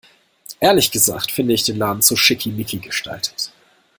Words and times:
Ehrlich 0.59 0.89
gesagt 0.89 1.31
finde 1.31 1.53
ich 1.53 1.63
den 1.63 1.77
Laden 1.77 2.01
zu 2.01 2.15
schickimicki 2.15 2.79
gestaltet. 2.79 3.51